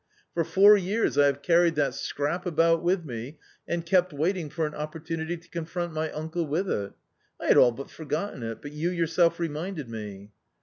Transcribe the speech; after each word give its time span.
For 0.33 0.43
four 0.43 0.75
years 0.77 1.15
I 1.15 1.27
have 1.27 1.43
carried 1.43 1.75
that 1.75 1.93
scrap 1.93 2.47
about 2.47 2.81
with 2.81 3.05
me 3.05 3.37
and 3.67 3.85
kept 3.85 4.11
waiting 4.11 4.49
for 4.49 4.65
an 4.65 4.73
opportunity 4.73 5.37
to 5.37 5.49
confront 5.49 5.93
my 5.93 6.09
uncle 6.11 6.47
with 6.47 6.67
it* 6.71 6.93
I 7.39 7.45
had 7.45 7.57
all 7.57 7.71
but 7.71 7.91
forgotten 7.91 8.41
it, 8.41 8.63
but 8.63 8.71
you 8.71 8.89
yourself 8.89 9.39
reminded 9.39 9.87
me." 9.89 10.31